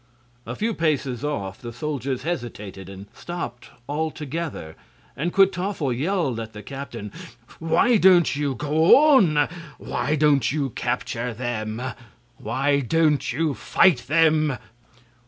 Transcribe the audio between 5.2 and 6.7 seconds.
Kwytoffle yelled at the